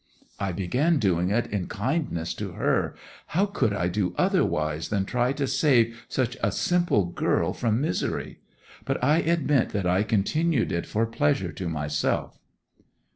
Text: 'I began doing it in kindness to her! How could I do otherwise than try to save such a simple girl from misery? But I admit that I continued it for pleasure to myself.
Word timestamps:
'I 0.39 0.53
began 0.53 0.97
doing 0.97 1.29
it 1.29 1.45
in 1.45 1.67
kindness 1.67 2.33
to 2.33 2.53
her! 2.53 2.95
How 3.37 3.45
could 3.45 3.71
I 3.71 3.87
do 3.87 4.15
otherwise 4.17 4.89
than 4.89 5.05
try 5.05 5.31
to 5.33 5.45
save 5.45 6.07
such 6.09 6.35
a 6.41 6.51
simple 6.51 7.05
girl 7.05 7.53
from 7.53 7.79
misery? 7.79 8.39
But 8.83 9.03
I 9.03 9.17
admit 9.19 9.69
that 9.73 9.85
I 9.85 10.01
continued 10.01 10.71
it 10.71 10.87
for 10.87 11.05
pleasure 11.05 11.51
to 11.51 11.69
myself. 11.69 12.39